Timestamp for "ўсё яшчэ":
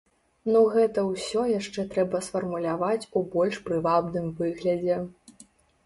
1.09-1.85